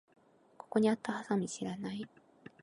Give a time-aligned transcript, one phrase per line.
[0.57, 2.09] ここにあったハサミ知らない？